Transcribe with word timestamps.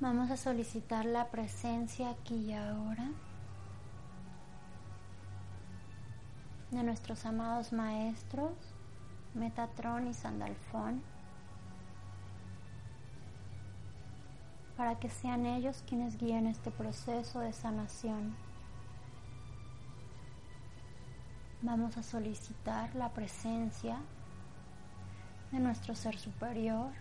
Vamos 0.00 0.30
a 0.30 0.36
solicitar 0.38 1.04
la 1.04 1.28
presencia 1.28 2.10
aquí 2.10 2.36
y 2.36 2.52
ahora 2.54 3.10
de 6.70 6.82
nuestros 6.82 7.26
amados 7.26 7.74
maestros 7.74 8.52
Metatron 9.34 10.08
y 10.08 10.14
Sandalfón 10.14 11.02
para 14.78 14.98
que 14.98 15.10
sean 15.10 15.44
ellos 15.44 15.84
quienes 15.86 16.16
guíen 16.16 16.46
este 16.46 16.70
proceso 16.70 17.40
de 17.40 17.52
sanación. 17.52 18.34
Vamos 21.60 21.98
a 21.98 22.02
solicitar 22.02 22.94
la 22.94 23.10
presencia 23.10 23.98
de 25.52 25.58
nuestro 25.58 25.94
ser 25.94 26.16
superior, 26.16 26.92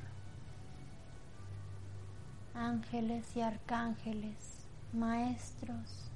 ángeles 2.55 3.35
y 3.35 3.41
arcángeles, 3.41 4.65
maestros 4.91 6.09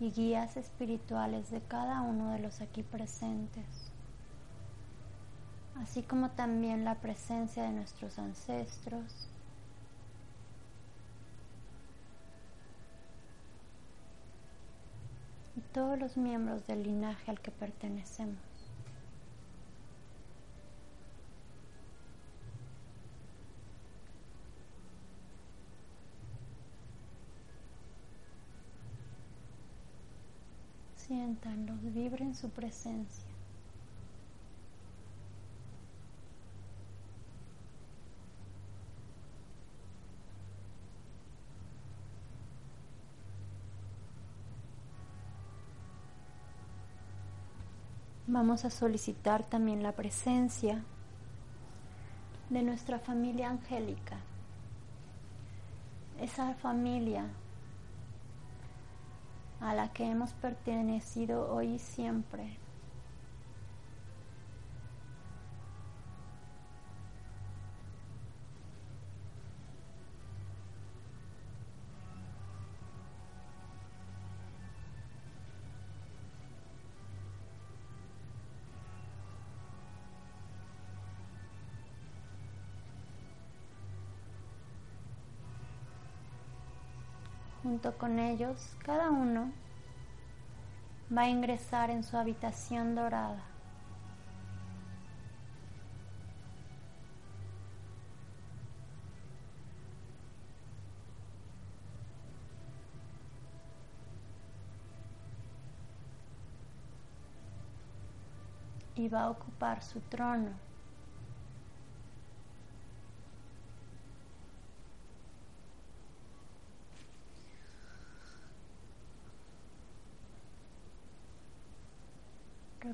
y 0.00 0.10
guías 0.10 0.56
espirituales 0.56 1.50
de 1.50 1.60
cada 1.60 2.00
uno 2.00 2.32
de 2.32 2.40
los 2.40 2.60
aquí 2.60 2.82
presentes, 2.82 3.92
así 5.80 6.02
como 6.02 6.30
también 6.30 6.84
la 6.84 6.96
presencia 6.96 7.62
de 7.62 7.70
nuestros 7.70 8.18
ancestros, 8.18 9.28
y 15.56 15.60
todos 15.72 15.98
los 15.98 16.16
miembros 16.16 16.66
del 16.66 16.82
linaje 16.82 17.30
al 17.30 17.40
que 17.40 17.50
pertenecemos. 17.50 18.49
Vibren 31.82 32.34
su 32.34 32.48
presencia. 32.48 33.28
Vamos 48.26 48.64
a 48.64 48.70
solicitar 48.70 49.42
también 49.42 49.82
la 49.82 49.92
presencia 49.92 50.82
de 52.48 52.62
nuestra 52.62 52.98
familia 52.98 53.50
angélica. 53.50 54.16
Esa 56.18 56.54
familia 56.54 57.26
a 59.60 59.74
la 59.74 59.92
que 59.92 60.04
hemos 60.04 60.32
pertenecido 60.32 61.52
hoy 61.52 61.74
y 61.74 61.78
siempre. 61.78 62.58
Junto 87.70 87.96
con 87.96 88.18
ellos, 88.18 88.74
cada 88.84 89.10
uno 89.10 89.52
va 91.16 91.22
a 91.22 91.28
ingresar 91.28 91.88
en 91.88 92.02
su 92.02 92.16
habitación 92.16 92.96
dorada. 92.96 93.44
y 108.96 109.08
va 109.08 109.22
a 109.22 109.30
ocupar 109.30 109.82
su 109.82 110.00
trono. 110.00 110.69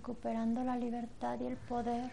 Recuperando 0.06 0.62
la 0.62 0.76
libertad 0.76 1.36
y 1.40 1.46
el 1.46 1.56
poder 1.56 2.12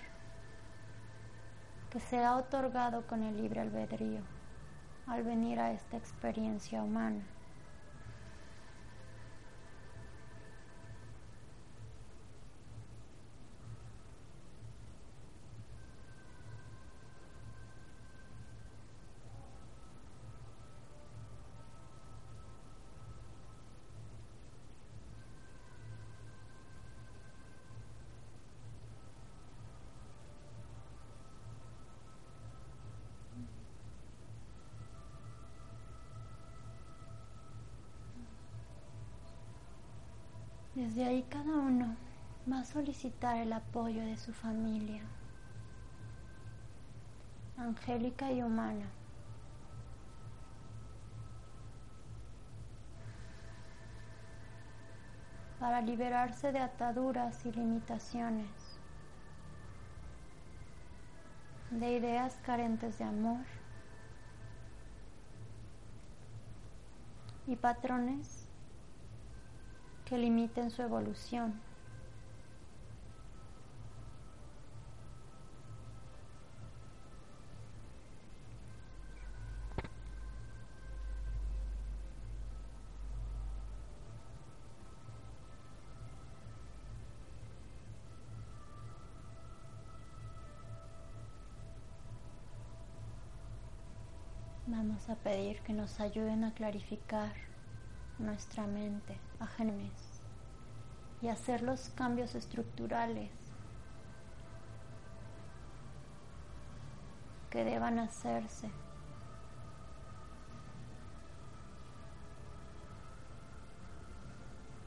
que 1.91 1.99
se 1.99 2.23
ha 2.23 2.37
otorgado 2.37 3.05
con 3.05 3.21
el 3.21 3.37
libre 3.37 3.61
albedrío 3.61 4.21
al 5.05 5.21
venir 5.21 5.59
a 5.59 5.71
esta 5.71 5.97
experiencia 5.97 6.81
humana. 6.81 7.21
Desde 40.83 41.05
ahí 41.05 41.23
cada 41.29 41.55
uno 41.55 41.95
va 42.51 42.59
a 42.59 42.65
solicitar 42.65 43.37
el 43.37 43.53
apoyo 43.53 44.03
de 44.03 44.17
su 44.17 44.33
familia, 44.33 45.01
angélica 47.57 48.29
y 48.33 48.43
humana. 48.43 48.85
para 55.57 55.79
liberarse 55.79 56.51
de 56.51 56.59
ataduras 56.59 57.45
y 57.45 57.51
limitaciones, 57.53 58.51
de 61.71 61.93
ideas 61.93 62.37
carentes 62.45 62.97
de 62.97 63.05
amor 63.05 63.45
y 67.47 67.55
patrones 67.55 68.42
que 70.13 70.19
limiten 70.19 70.69
su 70.69 70.83
evolución. 70.83 71.59
Vamos 94.67 95.09
a 95.09 95.15
pedir 95.15 95.59
que 95.61 95.73
nos 95.73 95.99
ayuden 95.99 96.43
a 96.43 96.53
clarificar 96.53 97.52
nuestra 98.19 98.67
mente 98.67 99.17
a 99.39 99.47
y 101.21 101.29
hacer 101.29 101.61
los 101.61 101.89
cambios 101.89 102.35
estructurales 102.35 103.31
que 107.49 107.63
deban 107.63 107.99
hacerse. 107.99 108.69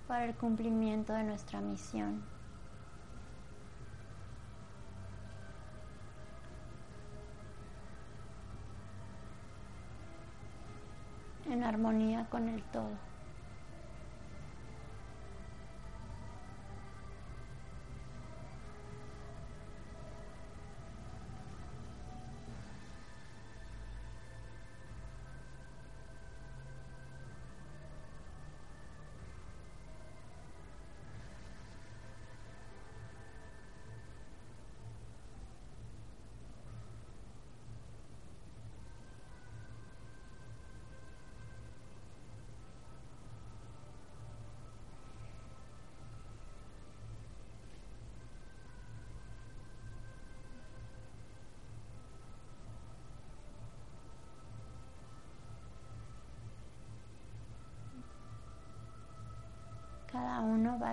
para 0.06 0.25
el 0.25 0.37
cumplimiento 0.37 1.12
de 1.12 1.25
nuestra 1.25 1.61
misión. 1.61 2.22
en 11.49 11.62
armonía 11.62 12.26
con 12.29 12.49
el 12.49 12.62
todo. 12.64 13.15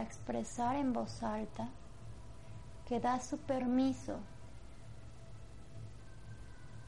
Expresar 0.03 0.75
en 0.75 0.93
voz 0.93 1.23
alta 1.23 1.69
que 2.87 2.99
da 2.99 3.19
su 3.19 3.37
permiso 3.37 4.19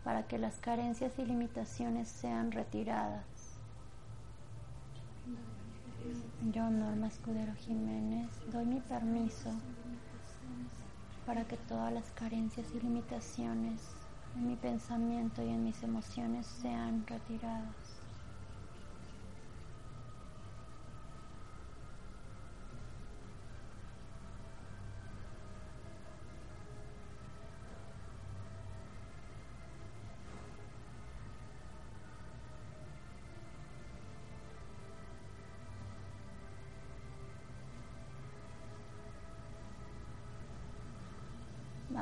para 0.03 0.27
que 0.27 0.37
las 0.37 0.57
carencias 0.59 1.17
y 1.17 1.25
limitaciones 1.25 2.07
sean 2.07 2.51
retiradas. 2.51 3.25
Yo, 6.51 6.69
Norma 6.69 7.07
Escudero 7.07 7.53
Jiménez, 7.55 8.29
doy 8.51 8.65
mi 8.65 8.79
permiso 8.81 9.49
para 11.25 11.43
que 11.45 11.57
todas 11.57 11.91
las 11.91 12.11
carencias 12.11 12.67
y 12.75 12.79
limitaciones 12.79 13.81
en 14.35 14.47
mi 14.47 14.55
pensamiento 14.55 15.41
y 15.41 15.49
en 15.49 15.63
mis 15.63 15.81
emociones 15.81 16.45
sean 16.45 17.07
retiradas. 17.07 17.84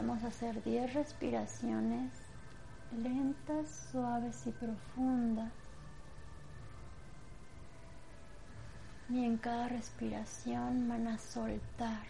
Vamos 0.06 0.26
a 0.26 0.28
hacer 0.28 0.62
10 0.62 0.96
respiraciones 0.96 2.12
lentas, 2.92 3.88
suaves 3.90 4.46
y 4.46 4.52
profundas. 4.52 5.54
Y 9.10 9.24
en 9.24 9.38
cada 9.38 9.70
respiración 9.70 10.90
van 10.90 11.08
a 11.08 11.18
soltar 11.18 12.06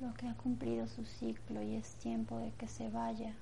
lo 0.00 0.14
que 0.14 0.26
ha 0.28 0.34
cumplido 0.34 0.86
su 0.86 1.04
ciclo 1.04 1.62
y 1.62 1.74
es 1.74 1.94
tiempo 1.96 2.38
de 2.38 2.52
que 2.52 2.68
se 2.68 2.88
vaya 2.88 3.34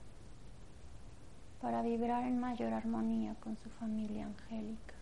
para 1.61 1.83
vibrar 1.83 2.25
en 2.25 2.41
mayor 2.41 2.73
armonía 2.73 3.37
con 3.37 3.57
su 3.57 3.71
familia 3.71 4.27
angélica. 4.27 5.00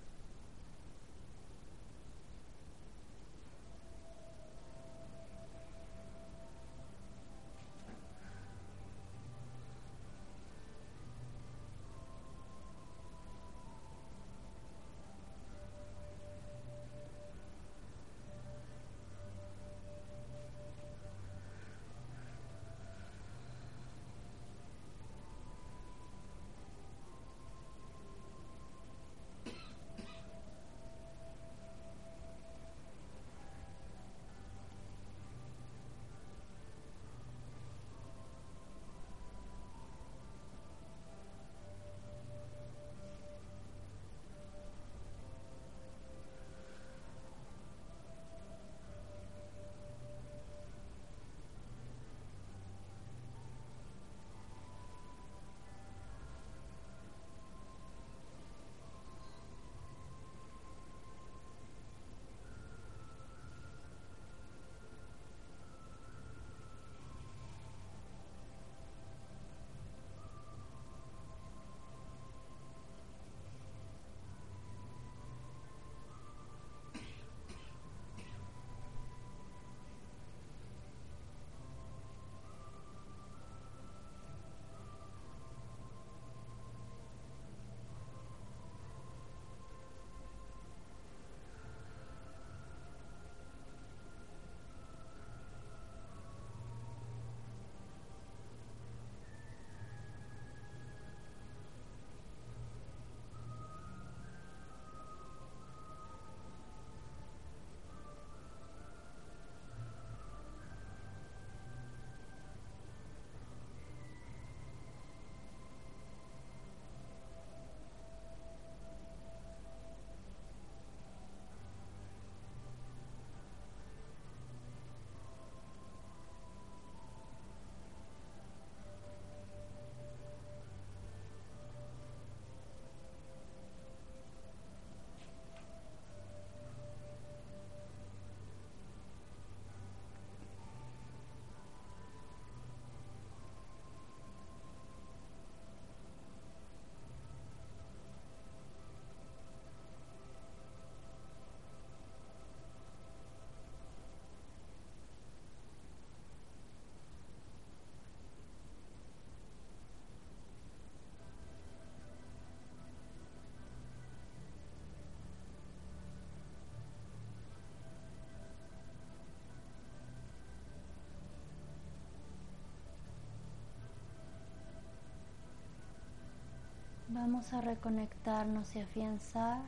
Vamos 177.11 177.55
a 177.55 177.63
reconectarnos 177.63 178.77
y 178.77 178.81
afianzar 178.81 179.63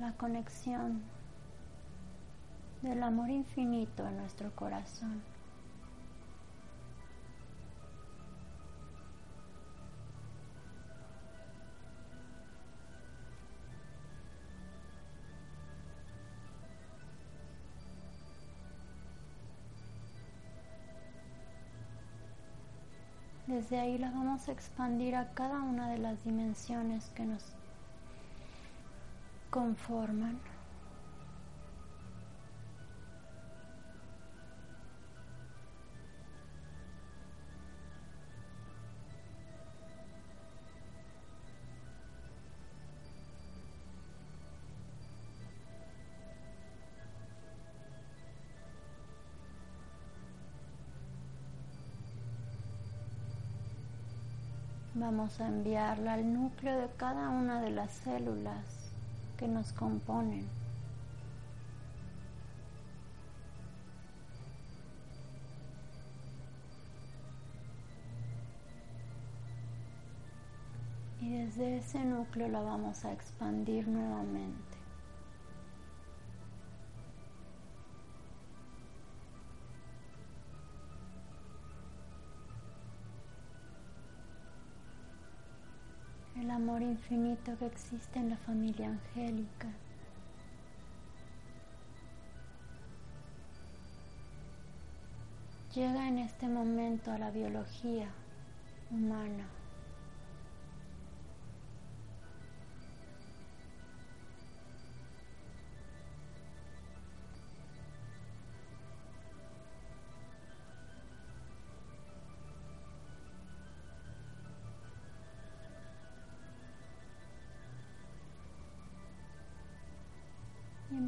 la 0.00 0.12
conexión 0.12 1.02
del 2.80 3.02
amor 3.02 3.28
infinito 3.28 4.08
en 4.08 4.16
nuestro 4.16 4.50
corazón. 4.56 5.22
Desde 23.58 23.80
ahí 23.80 23.98
la 23.98 24.12
vamos 24.12 24.46
a 24.48 24.52
expandir 24.52 25.16
a 25.16 25.32
cada 25.34 25.60
una 25.62 25.90
de 25.90 25.98
las 25.98 26.22
dimensiones 26.22 27.10
que 27.16 27.24
nos 27.24 27.42
conforman. 29.50 30.38
Vamos 55.00 55.40
a 55.40 55.46
enviarla 55.46 56.14
al 56.14 56.34
núcleo 56.34 56.76
de 56.76 56.88
cada 56.96 57.28
una 57.28 57.62
de 57.62 57.70
las 57.70 57.92
células 57.92 58.90
que 59.36 59.46
nos 59.46 59.72
componen. 59.72 60.44
Y 71.20 71.28
desde 71.30 71.78
ese 71.78 72.04
núcleo 72.04 72.48
la 72.48 72.60
vamos 72.60 73.04
a 73.04 73.12
expandir 73.12 73.86
nuevamente. 73.86 74.67
Amor 86.68 86.82
infinito 86.82 87.56
que 87.58 87.64
existe 87.64 88.18
en 88.18 88.28
la 88.28 88.36
familia 88.36 88.88
angélica. 88.88 89.68
Llega 95.74 96.08
en 96.08 96.18
este 96.18 96.46
momento 96.46 97.10
a 97.10 97.16
la 97.16 97.30
biología 97.30 98.08
humana. 98.90 99.57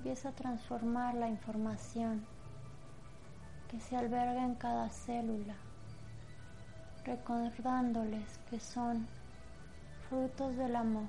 Empieza 0.01 0.31
a 0.31 0.33
transformar 0.33 1.15
la 1.15 1.29
información 1.29 2.25
que 3.69 3.79
se 3.81 3.99
alberga 3.99 4.43
en 4.47 4.55
cada 4.55 4.89
célula, 4.89 5.55
recordándoles 7.05 8.39
que 8.49 8.59
son 8.59 9.07
frutos 10.09 10.57
del 10.57 10.75
amor. 10.77 11.09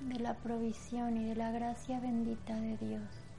de 0.00 0.18
la 0.18 0.34
provisión 0.34 1.16
y 1.16 1.28
de 1.28 1.36
la 1.36 1.50
gracia 1.52 1.98
bendita 2.00 2.54
de 2.54 2.76
Dios. 2.76 3.31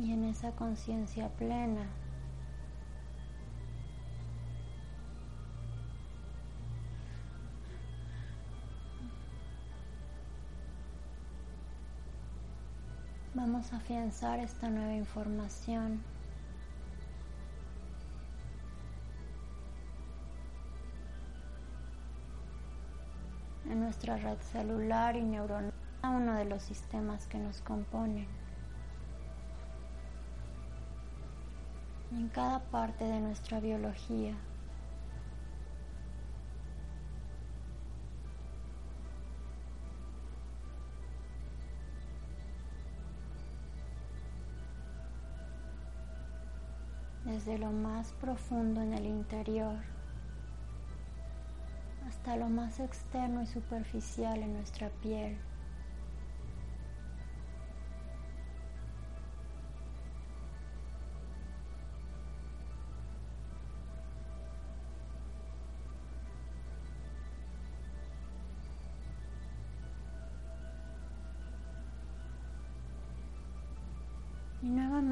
Y 0.00 0.12
en 0.12 0.24
esa 0.24 0.52
conciencia 0.52 1.28
plena 1.28 1.86
vamos 13.34 13.72
a 13.72 13.76
afianzar 13.78 14.38
esta 14.38 14.70
nueva 14.70 14.94
información 14.94 16.00
en 23.68 23.80
nuestra 23.80 24.16
red 24.16 24.38
celular 24.52 25.16
y 25.16 25.22
neuronal, 25.22 25.72
uno 26.04 26.34
de 26.34 26.44
los 26.44 26.62
sistemas 26.62 27.26
que 27.26 27.38
nos 27.38 27.60
componen. 27.62 28.47
En 32.12 32.28
cada 32.28 32.60
parte 32.60 33.04
de 33.04 33.20
nuestra 33.20 33.60
biología. 33.60 34.34
Desde 47.24 47.58
lo 47.58 47.70
más 47.72 48.12
profundo 48.12 48.80
en 48.80 48.94
el 48.94 49.06
interior 49.06 49.76
hasta 52.08 52.36
lo 52.36 52.48
más 52.48 52.80
externo 52.80 53.42
y 53.42 53.46
superficial 53.46 54.42
en 54.42 54.54
nuestra 54.54 54.88
piel. 55.02 55.36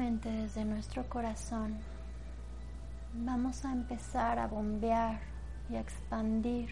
Desde 0.09 0.63
nuestro 0.63 1.03
corazón 1.09 1.75
vamos 3.13 3.65
a 3.65 3.73
empezar 3.73 4.39
a 4.39 4.47
bombear 4.47 5.19
y 5.69 5.75
a 5.75 5.81
expandir 5.81 6.69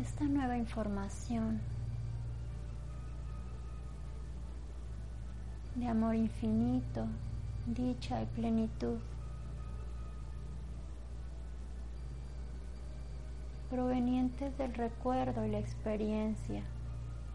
esta 0.00 0.24
nueva 0.24 0.56
información 0.56 1.60
de 5.74 5.88
amor 5.88 6.14
infinito, 6.14 7.04
dicha 7.66 8.22
y 8.22 8.26
plenitud. 8.26 8.98
Provenientes 13.76 14.56
del 14.56 14.72
recuerdo 14.72 15.44
y 15.44 15.50
la 15.50 15.58
experiencia 15.58 16.62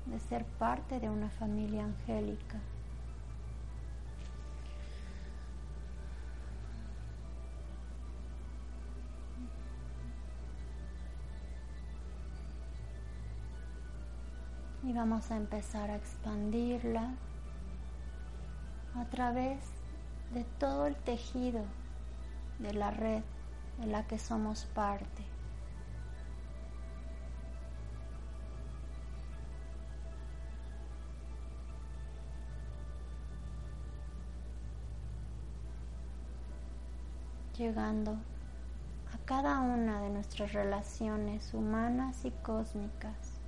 de 0.07 0.17
ser 0.17 0.43
parte 0.43 1.00
de 1.00 1.07
una 1.07 1.29
familia 1.29 1.83
angélica. 1.83 2.60
Y 14.81 14.93
vamos 14.93 15.29
a 15.29 15.38
empezar 15.38 15.91
a 15.91 15.95
expandirla 15.95 17.13
a 18.95 19.05
través 19.12 19.60
de 20.33 20.43
todo 20.57 20.88
el 20.88 20.95
tejido 20.95 21.62
de 22.57 22.74
la 22.74 22.89
red 22.89 23.21
de 23.79 23.86
la 23.86 24.07
que 24.07 24.17
somos 24.17 24.65
parte. 24.74 25.30
Llegando 37.62 38.13
a 39.13 39.18
cada 39.25 39.60
una 39.60 40.01
de 40.01 40.10
nuestras 40.10 40.51
relaciones 40.51 41.53
humanas 41.53 42.25
y 42.25 42.32
cósmicas. 42.32 43.40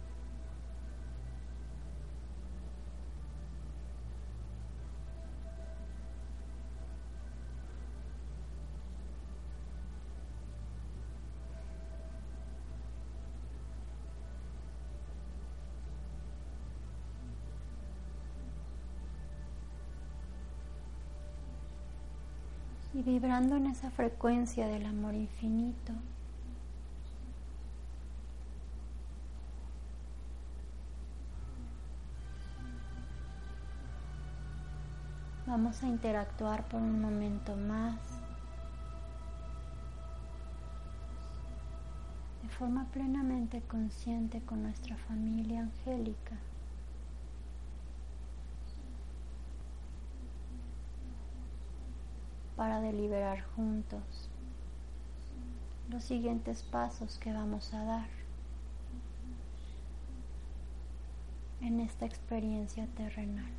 Y 22.93 23.01
vibrando 23.01 23.55
en 23.55 23.67
esa 23.67 23.89
frecuencia 23.89 24.67
del 24.67 24.85
amor 24.85 25.15
infinito. 25.15 25.93
Vamos 35.45 35.83
a 35.83 35.87
interactuar 35.87 36.67
por 36.67 36.81
un 36.81 37.01
momento 37.01 37.55
más 37.55 37.97
de 42.41 42.49
forma 42.49 42.85
plenamente 42.91 43.61
consciente 43.61 44.41
con 44.41 44.63
nuestra 44.63 44.95
familia 44.97 45.61
angélica. 45.61 46.37
Para 52.63 52.79
deliberar 52.79 53.41
juntos 53.57 54.29
los 55.89 56.01
siguientes 56.01 56.63
pasos 56.63 57.17
que 57.17 57.33
vamos 57.33 57.73
a 57.73 57.83
dar 57.83 58.07
en 61.59 61.81
esta 61.81 62.05
experiencia 62.05 62.87
terrenal. 62.95 63.51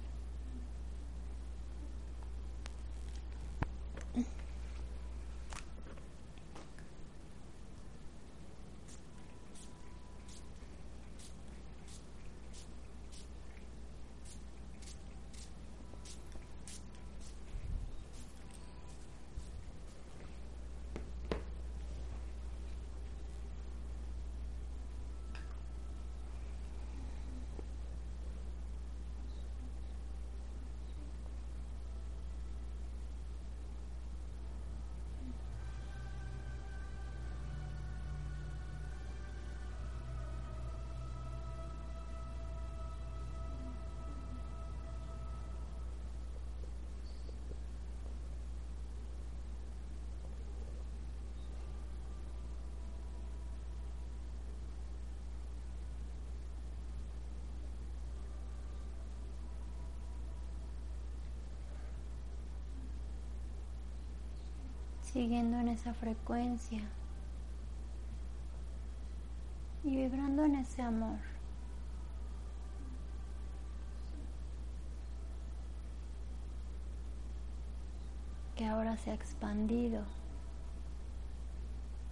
Siguiendo 65.15 65.61
en 65.61 65.69
esa 65.69 65.95
frecuencia 65.95 66.83
y 69.85 69.95
vibrando 69.95 70.45
en 70.45 70.57
ese 70.57 70.83
amor. 70.83 71.19
que 78.57 78.67
ahora 78.67 78.97
se 78.97 79.11
ha 79.11 79.15
expandido 79.15 80.05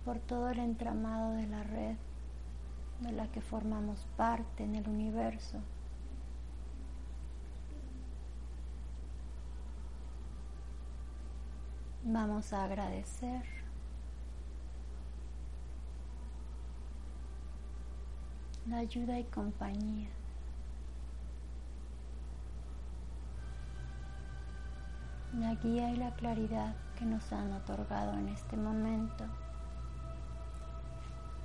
por 0.04 0.18
todo 0.18 0.48
el 0.50 0.58
entramado 0.58 1.34
de 1.34 1.46
la 1.46 1.62
red 1.62 1.94
de 2.98 3.12
la 3.12 3.28
que 3.28 3.40
formamos 3.40 4.08
parte 4.16 4.64
en 4.64 4.74
el 4.74 4.88
universo. 4.88 5.60
Vamos 12.04 12.52
a 12.52 12.64
agradecer. 12.64 13.44
La 18.66 18.78
ayuda 18.78 19.20
y 19.20 19.24
compañía. 19.24 20.08
La 25.34 25.54
guía 25.54 25.90
y 25.90 25.96
la 25.96 26.12
claridad 26.16 26.74
que 26.98 27.04
nos 27.04 27.32
han 27.32 27.52
otorgado 27.52 28.14
en 28.14 28.30
este 28.30 28.56
momento. 28.56 29.24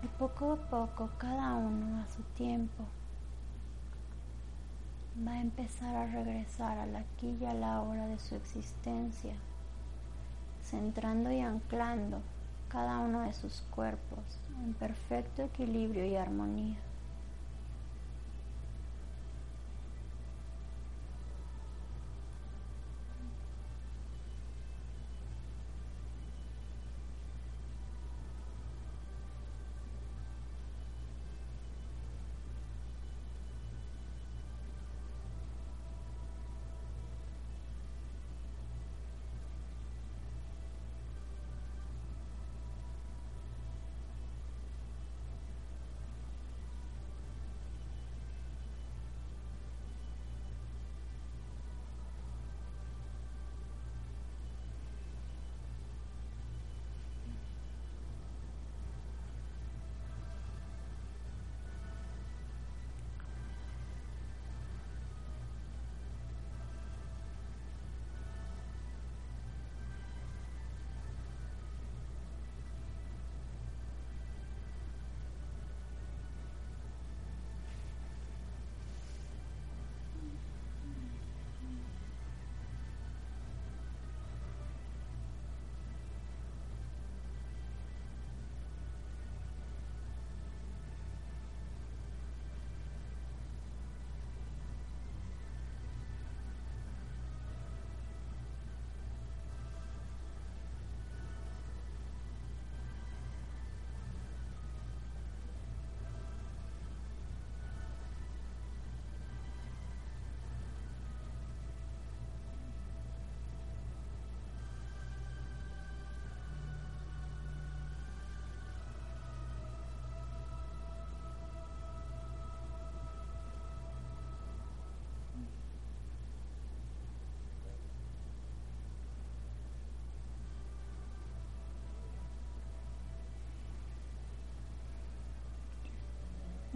Y 0.02 0.08
poco 0.08 0.54
a 0.54 0.70
poco, 0.72 1.12
cada 1.20 1.54
uno 1.54 2.02
a 2.02 2.08
su 2.08 2.24
tiempo, 2.34 2.84
va 5.26 5.34
a 5.34 5.42
empezar 5.42 5.96
a 5.96 6.08
regresar 6.08 6.80
a 6.80 6.88
la 6.88 7.00
aquí 7.00 7.38
y 7.40 7.46
a 7.46 7.54
la 7.54 7.82
hora 7.84 8.08
de 8.08 8.18
su 8.18 8.34
existencia 8.34 9.36
centrando 10.70 11.32
y 11.32 11.40
anclando 11.40 12.22
cada 12.68 13.00
uno 13.00 13.22
de 13.22 13.34
sus 13.34 13.62
cuerpos 13.74 14.20
en 14.64 14.74
perfecto 14.74 15.44
equilibrio 15.44 16.06
y 16.06 16.16
armonía. 16.16 16.78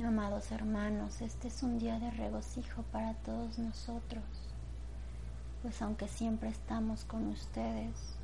Amados 0.05 0.51
hermanos, 0.51 1.21
este 1.21 1.47
es 1.47 1.61
un 1.61 1.77
día 1.77 1.99
de 1.99 2.09
regocijo 2.09 2.81
para 2.91 3.13
todos 3.13 3.59
nosotros, 3.59 4.23
pues 5.61 5.79
aunque 5.81 6.07
siempre 6.07 6.49
estamos 6.49 7.05
con 7.05 7.27
ustedes, 7.27 8.15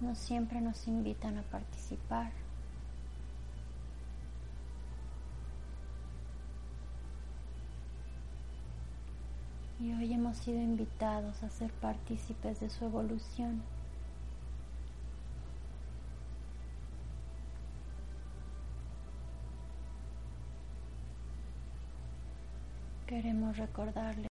no 0.00 0.14
siempre 0.14 0.60
nos 0.60 0.86
invitan 0.86 1.38
a 1.38 1.42
participar. 1.42 2.32
Y 9.80 9.92
hoy 9.94 10.12
hemos 10.12 10.36
sido 10.36 10.60
invitados 10.60 11.42
a 11.42 11.48
ser 11.48 11.72
partícipes 11.72 12.60
de 12.60 12.68
su 12.68 12.84
evolución. 12.84 13.62
Queremos 23.14 23.56
recordarle. 23.56 24.33